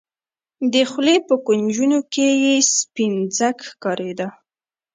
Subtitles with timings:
[0.73, 4.27] د خولې په کونجونو کښې يې سپين ځګ ښکارېده.